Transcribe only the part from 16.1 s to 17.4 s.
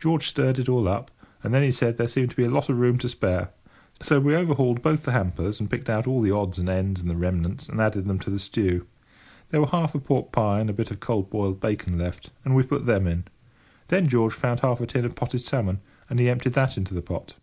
and he emptied that into the pot.